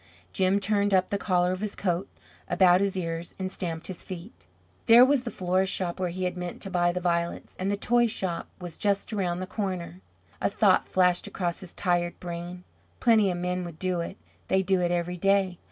[0.33, 2.09] Jim turned up the collar of his coat
[2.49, 4.47] about his ears and stamped his feet.
[4.87, 7.77] There was the florist's shop where he had meant to buy the violets, and the
[7.77, 10.01] toy shop was just around the corner.
[10.41, 12.63] A thought flashed across his tired brain.
[12.99, 14.17] "Plenty of men would do it;
[14.47, 15.59] they do it every day.